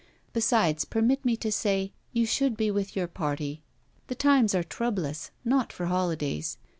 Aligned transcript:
Besides, 0.33 0.83
permit 0.83 1.23
me 1.23 1.37
to 1.37 1.51
say, 1.51 1.93
you 2.11 2.25
should 2.25 2.57
be 2.57 2.71
with 2.71 2.95
your 2.95 3.05
party. 3.05 3.61
The 4.07 4.15
times 4.15 4.55
are 4.55 4.63
troublous 4.63 5.29
not 5.45 5.71
for 5.71 5.85
holidays! 5.85 6.57